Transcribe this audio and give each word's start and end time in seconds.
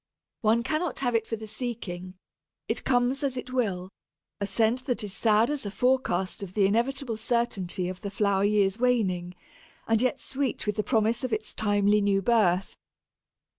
One 0.41 0.63
cannot 0.63 1.01
have 1.01 1.13
it 1.13 1.27
for 1.27 1.35
the 1.35 1.45
seeking; 1.45 2.15
it 2.67 2.83
comes 2.83 3.21
as 3.21 3.37
it 3.37 3.53
will 3.53 3.91
a 4.39 4.47
scent 4.47 4.87
that 4.87 5.03
is 5.03 5.13
sad 5.13 5.51
as 5.51 5.63
a 5.63 5.69
forecast 5.69 6.41
of 6.41 6.55
the 6.55 6.65
inevitable 6.65 7.17
certainty 7.17 7.87
of 7.87 8.01
the 8.01 8.09
flower 8.09 8.43
year's 8.45 8.79
waning, 8.79 9.35
and 9.87 10.01
yet 10.01 10.19
sweet 10.19 10.65
with 10.65 10.77
the 10.77 10.81
promise 10.83 11.23
of 11.23 11.31
its 11.31 11.53
timely 11.53 12.01
new 12.01 12.23
birth. 12.23 12.75